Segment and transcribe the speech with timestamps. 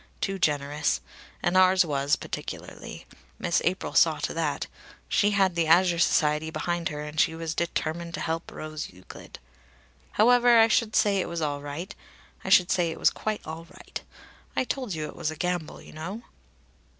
[0.19, 0.99] Too generous.
[1.43, 3.05] And ours was, particularly.
[3.37, 4.65] Miss April saw to that.
[5.07, 9.37] She had the Azure Society behind her, and she was determined to help Rose Euclid.
[10.13, 11.93] However, I should say it was all right
[12.43, 14.01] I should say it was quite all right.
[14.55, 16.23] I told you it was a gamble, you know."